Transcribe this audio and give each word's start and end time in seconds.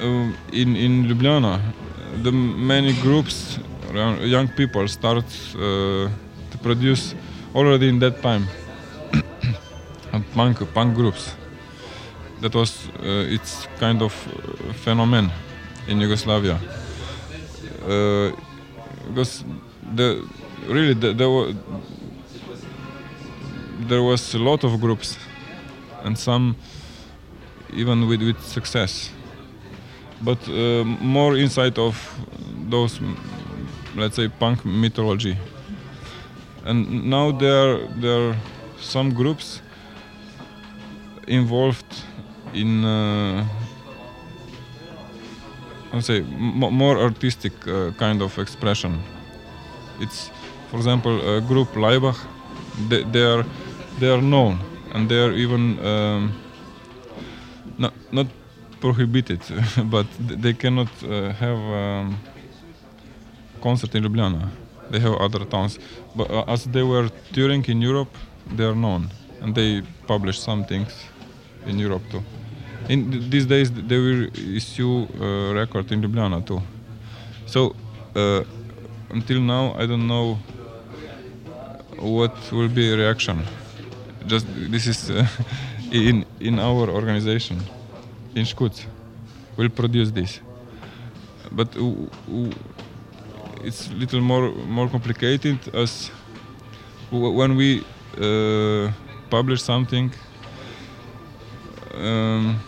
uh, 0.00 0.32
in 0.52 0.76
in 0.76 1.04
Ljubljana, 1.08 1.60
the 2.22 2.32
many 2.32 2.92
groups, 2.92 3.58
young 4.24 4.48
people 4.48 4.88
start 4.88 5.24
uh, 5.54 6.08
to 6.50 6.58
produce 6.62 7.14
already 7.54 7.88
in 7.88 7.98
that 7.98 8.22
time. 8.22 8.46
punk 10.34 10.58
punk 10.74 10.94
groups. 10.94 11.34
That 12.40 12.54
was 12.54 12.88
uh, 13.00 13.34
it's 13.34 13.68
kind 13.80 14.02
of 14.02 14.12
uh, 14.12 14.72
phenomenon 14.72 15.30
in 15.88 16.00
Yugoslavia. 16.00 16.58
Because 19.08 19.44
the 19.94 20.22
really 20.68 20.94
the, 20.94 21.12
there 21.14 21.54
there 23.88 24.02
was 24.02 24.34
a 24.34 24.38
lot 24.38 24.64
of 24.64 24.80
groups 24.80 25.16
and 26.04 26.18
some 26.18 26.56
even 27.72 28.08
with, 28.08 28.22
with 28.22 28.42
success 28.42 29.10
but 30.20 30.38
uh, 30.48 30.84
more 30.84 31.36
inside 31.36 31.78
of 31.78 31.96
those 32.70 33.00
let's 33.96 34.16
say 34.16 34.28
punk 34.28 34.64
mythology. 34.64 35.36
And 36.64 37.08
now 37.10 37.32
there 37.32 37.86
there 38.00 38.30
are 38.30 38.36
some 38.80 39.14
groups 39.14 39.62
involved 41.26 42.04
in 42.52 42.84
uh, 42.84 43.46
I'll 45.92 46.02
say 46.02 46.20
more 46.20 46.98
artistic 46.98 47.52
uh, 47.66 47.90
kind 47.92 48.22
of 48.22 48.38
expression. 48.38 49.00
It's 50.00 50.30
for 50.70 50.76
example 50.76 51.36
a 51.36 51.40
group 51.40 51.68
Laibach 51.74 52.18
they, 52.88 53.02
they 53.04 53.22
are 53.22 53.44
they 53.98 54.10
are 54.10 54.20
known 54.20 54.58
and 54.92 55.08
they 55.08 55.18
are 55.18 55.32
even 55.32 55.78
um, 55.86 56.32
not 57.78 57.92
not 58.12 58.26
prohibited 58.80 59.40
but 59.90 60.06
they 60.18 60.52
cannot 60.52 60.88
uh, 61.02 61.32
have 61.32 61.58
um, 61.58 62.18
concert 63.62 63.94
in 63.94 64.02
Ljubljana. 64.04 64.48
They 64.90 65.00
have 65.00 65.14
other 65.14 65.44
towns. 65.44 65.78
But 66.14 66.30
uh, 66.30 66.44
as 66.46 66.64
they 66.64 66.82
were 66.82 67.08
touring 67.32 67.64
in 67.68 67.82
Europe 67.82 68.12
they 68.56 68.64
are 68.64 68.74
known 68.74 69.10
and 69.40 69.54
they 69.54 69.82
publish 70.06 70.38
some 70.38 70.64
things 70.64 70.92
in 71.66 71.78
Europe 71.78 72.02
too. 72.10 72.22
In 72.88 73.10
th- 73.10 73.30
these 73.30 73.46
days 73.46 73.70
they 73.70 73.98
will 73.98 74.28
issue 74.56 75.06
a 75.20 75.54
record 75.54 75.90
in 75.92 76.02
Ljubljana 76.02 76.44
too. 76.46 76.62
So 77.46 77.74
uh, 78.14 78.44
until 79.10 79.40
now 79.40 79.74
I 79.78 79.86
don't 79.86 80.06
know 80.06 80.38
what 81.98 82.34
will 82.52 82.68
be 82.68 82.92
reaction. 82.94 83.42
Just 84.26 84.46
this 84.70 84.86
is 84.86 85.10
uh, 85.10 85.26
in 85.92 86.24
in 86.40 86.58
our 86.58 86.88
organization 86.90 87.62
in 88.36 88.44
ŠKUC. 88.44 88.84
We'll 89.56 89.70
produce 89.70 90.10
this, 90.10 90.40
but 91.50 91.68
it's 93.64 93.90
little 93.90 94.20
more 94.20 94.50
more 94.76 94.88
complicated 94.88 95.58
as 95.74 96.10
when 97.10 97.56
we 97.56 97.82
uh, 98.20 98.92
publish 99.30 99.62
something, 99.62 100.12
um, 101.94 102.60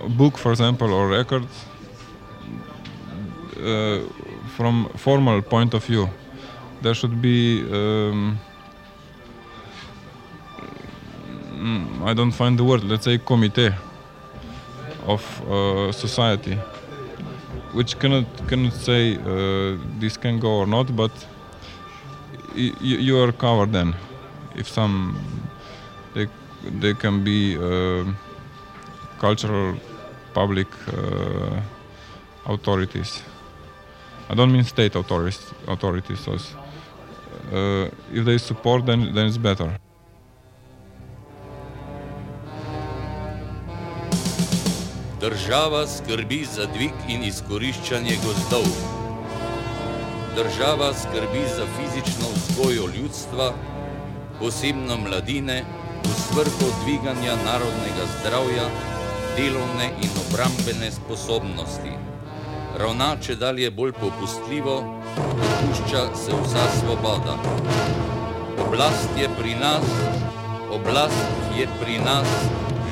a 0.00 0.08
book, 0.08 0.36
for 0.36 0.50
example, 0.50 0.92
or 0.92 1.08
record. 1.08 1.46
Uh, 3.56 4.00
from 4.56 4.88
formal 4.96 5.40
point 5.42 5.74
of 5.74 5.84
view, 5.84 6.08
there 6.82 6.94
should 6.94 7.20
be 7.22 7.62
um, 7.70 8.38
mm, 11.54 12.02
I 12.08 12.14
don't 12.14 12.32
find 12.32 12.58
the 12.58 12.64
word. 12.64 12.84
Let's 12.84 13.04
say 13.04 13.18
committee 13.18 13.72
of 15.06 15.22
uh, 15.48 15.92
society, 15.92 16.58
which 17.72 17.98
cannot 17.98 18.26
cannot 18.48 18.72
say 18.72 19.16
uh, 19.16 19.76
this 20.00 20.16
can 20.16 20.40
go 20.40 20.58
or 20.58 20.66
not, 20.66 20.94
but 20.96 21.12
you 22.54 23.22
are 23.22 23.32
covered 23.32 23.72
then. 23.72 23.94
If 24.54 24.68
some 24.68 25.16
they 26.14 26.28
they 26.80 26.94
can 26.94 27.24
be 27.24 27.56
uh, 27.56 28.04
cultural 29.20 29.76
public 30.34 30.68
uh, 30.92 31.60
authorities. 32.46 33.22
I 34.28 34.34
don't 34.34 34.52
mean 34.52 34.64
state 34.64 34.94
authorities. 34.94 35.52
Authorities. 35.68 36.20
So, 36.20 36.32
uh, 36.32 37.90
if 38.12 38.24
they 38.24 38.38
support, 38.38 38.86
then 38.86 39.14
then 39.14 39.26
it's 39.26 39.38
better. 39.38 39.78
Država 45.26 45.86
skrbi 45.86 46.44
za 46.54 46.66
dvig 46.74 46.92
in 47.08 47.24
izkoriščanje 47.26 48.14
gozdov. 48.24 48.66
Država 50.36 50.92
skrbi 50.94 51.40
za 51.56 51.64
fizično 51.76 52.28
vzgojo 52.34 52.84
ljudstva, 52.94 53.48
posebno 54.38 54.96
mladine, 54.96 55.64
v 56.04 56.12
svrhu 56.20 56.68
dviganja 56.82 57.34
narodnega 57.44 58.06
zdravja, 58.12 58.68
delovne 59.36 59.88
in 60.02 60.14
obrambene 60.22 60.92
sposobnosti. 60.94 61.94
Ravna 62.78 63.16
če 63.20 63.34
dalje 63.34 63.70
bolj 63.70 63.96
popustljivo, 63.98 64.76
dopušča 65.16 66.04
se 66.14 66.38
vsa 66.42 66.68
svoboda. 66.78 67.34
Oblast 68.66 69.18
je 69.18 69.26
pri 69.40 69.58
nas, 69.58 69.90
oblast 70.70 71.58
je 71.58 71.66
pri 71.80 71.98
nas 71.98 72.38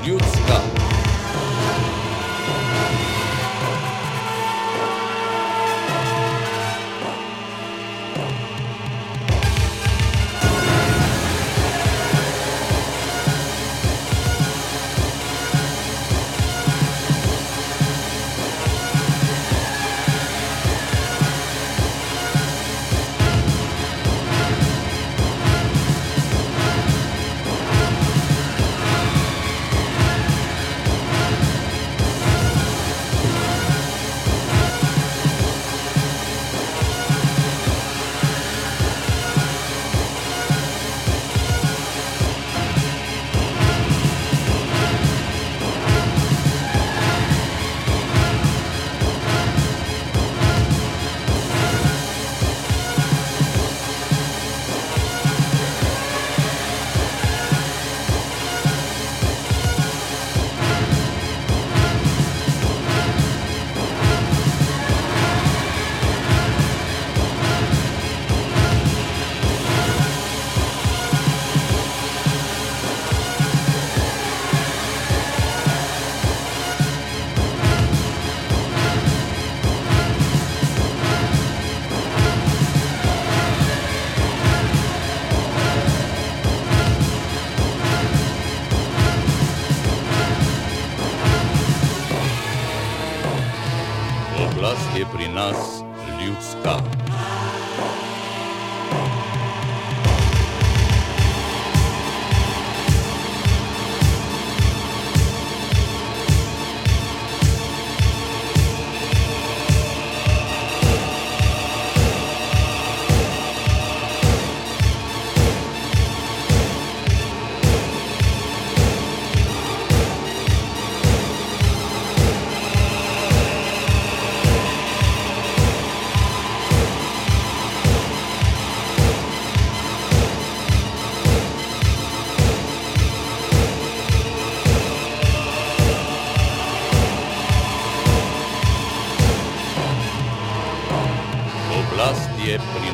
ljudska. 0.06 0.84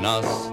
Pri 0.01 0.50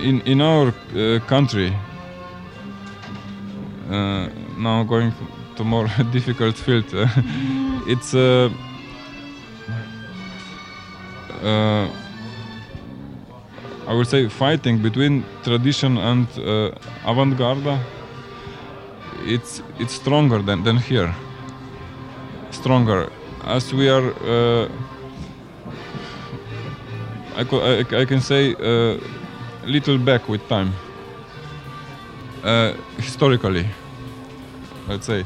in 0.00 0.20
in 0.20 0.20
in 0.26 0.40
our 0.40 0.68
uh, 0.68 1.18
country. 1.26 1.72
Uh, 3.90 4.28
now 4.58 4.84
going 4.84 5.12
to 5.56 5.64
more 5.64 5.88
difficult 6.12 6.56
field. 6.56 6.84
It's 7.86 8.12
uh, 8.14 8.50
uh, 11.42 11.88
I 13.86 13.94
would 13.94 14.06
say 14.06 14.28
fighting 14.28 14.82
between 14.82 15.24
tradition 15.42 15.96
and 15.96 16.26
uh, 16.38 16.70
avant-garde. 17.06 17.78
It's 19.24 19.62
it's 19.78 19.94
stronger 19.94 20.42
than, 20.42 20.64
than 20.64 20.76
here. 20.76 21.14
Stronger. 22.50 23.10
As 23.44 23.72
we 23.72 23.88
are 23.88 24.12
uh, 24.22 24.68
I, 27.36 27.42
I, 27.42 28.00
I 28.00 28.04
can 28.04 28.20
say 28.20 28.54
little 29.68 29.98
back 29.98 30.28
with 30.28 30.46
time. 30.48 30.72
Uh, 32.42 32.72
historically, 32.96 33.66
let's 34.88 35.06
say. 35.06 35.24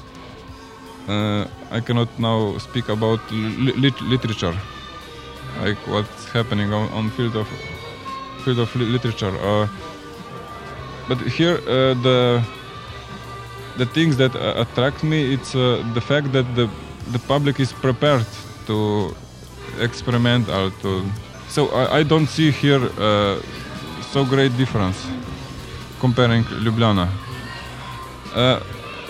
Uh, 1.08 1.46
I 1.70 1.80
cannot 1.80 2.08
now 2.18 2.58
speak 2.58 2.88
about 2.88 3.20
li- 3.30 3.72
lit- 3.72 4.00
literature, 4.02 4.54
like 5.60 5.78
what's 5.86 6.28
happening 6.30 6.72
on, 6.72 6.88
on 6.92 7.10
field 7.10 7.36
of 7.36 7.48
field 8.44 8.58
of 8.58 8.74
li- 8.76 8.86
literature. 8.86 9.34
Uh, 9.36 9.66
but 11.08 11.18
here, 11.18 11.58
uh, 11.66 11.94
the 12.02 12.42
the 13.78 13.86
things 13.86 14.16
that 14.16 14.34
uh, 14.36 14.54
attract 14.62 15.02
me 15.02 15.34
it's 15.34 15.54
uh, 15.54 15.82
the 15.94 16.00
fact 16.00 16.32
that 16.32 16.46
the 16.54 16.68
the 17.12 17.18
public 17.26 17.58
is 17.58 17.72
prepared 17.72 18.26
to 18.66 19.14
experiment 19.80 20.48
or 20.48 20.70
to 20.82 21.02
so 21.48 21.68
I, 21.68 21.98
I 21.98 22.02
don't 22.04 22.28
see 22.28 22.50
here 22.50 22.82
so 24.12 24.24
great 24.24 24.54
difference 24.58 25.06
comparing 26.00 26.44
Ljubljana. 26.44 27.08
Uh, 28.34 28.60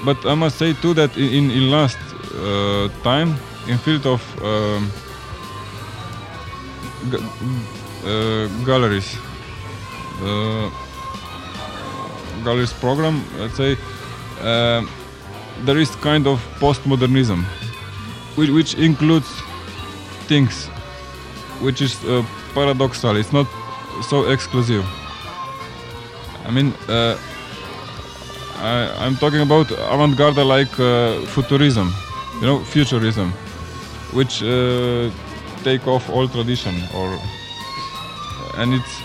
but 0.05 0.17
I 0.25 0.35
must 0.35 0.59
say 0.59 0.75
too 0.75 0.95
that 0.95 1.17
in 1.17 1.51
in, 1.51 1.71
last 1.71 1.99
uh, 2.35 2.89
time 3.03 3.35
in 3.69 3.79
field 3.79 4.07
of 4.07 4.23
um, 4.43 4.91
uh, 8.05 8.47
galleries, 8.65 9.17
uh, 10.23 10.71
galleries 12.45 12.73
program, 12.73 13.25
let's 13.39 13.57
say, 13.57 13.77
uh, 14.41 14.83
there 15.65 15.79
is 15.79 15.91
kind 15.97 16.27
of 16.27 16.41
postmodernism, 16.61 17.45
which, 18.37 18.51
which 18.51 18.75
includes 18.75 19.31
things 20.29 20.69
which 21.61 21.83
is 21.83 21.95
uh, 22.05 22.25
paradoxal. 22.55 23.19
It's 23.19 23.33
not 23.33 23.47
so 24.09 24.31
exclusive. 24.31 24.85
I 26.45 26.51
mean, 26.51 26.73
uh, 26.89 27.19
I, 28.59 28.93
I'm 28.99 29.17
talking 29.17 29.41
about 29.41 29.71
avant-garde 29.71 30.39
like 30.39 30.79
uh, 30.79 31.21
futurism, 31.27 31.93
you 32.41 32.47
know, 32.47 32.65
futurism, 32.65 33.33
which 34.13 34.43
uh, 34.43 35.11
take 35.63 35.87
off 35.87 36.11
all 36.11 36.29
tradition 36.29 36.75
or 36.95 37.19
and 38.59 38.75
it's 38.75 39.03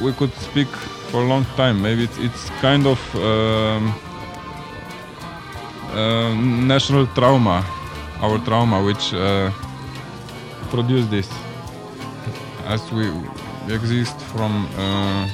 we 0.00 0.12
could 0.12 0.32
speak 0.34 0.68
for 1.10 1.22
a 1.22 1.26
long 1.26 1.44
time. 1.56 1.80
Maybe 1.82 2.04
it's, 2.04 2.18
it's 2.18 2.50
kind 2.60 2.86
of 2.86 2.98
um, 3.16 3.94
uh, 5.92 6.34
national 6.34 7.06
trauma, 7.08 7.64
our 8.20 8.38
trauma, 8.38 8.82
which 8.82 9.14
uh, 9.14 9.50
produced 10.70 11.10
this, 11.10 11.28
as 12.66 12.92
we 12.92 13.10
exist 13.68 14.18
from 14.32 14.66
uh, 14.76 15.28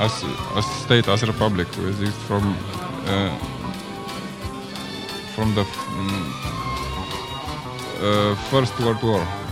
as 0.00 0.24
as 0.56 0.66
state 0.84 1.08
as 1.08 1.22
a 1.22 1.26
republic, 1.26 1.68
we 1.78 1.88
exist 1.88 2.18
from 2.28 2.56
uh, 3.06 3.36
from 5.34 5.54
the 5.54 5.64
mm, 5.64 6.26
uh, 8.02 8.34
First 8.50 8.78
World 8.80 9.02
War. 9.02 9.45